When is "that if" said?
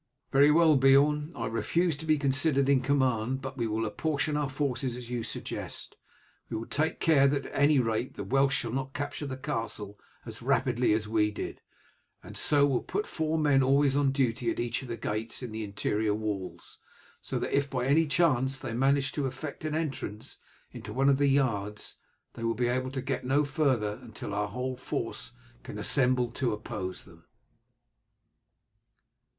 17.37-17.69